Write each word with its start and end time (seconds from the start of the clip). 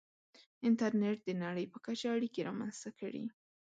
•انټرنېټ 0.67 1.17
د 1.25 1.29
نړۍ 1.43 1.65
په 1.73 1.77
کچه 1.85 2.07
اړیکې 2.15 2.41
رامنځته 2.47 2.89
کړې. 2.99 3.23